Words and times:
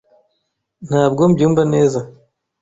Ntabwo 0.87 1.21
mbyumva 1.31 1.63
neza. 1.73 1.99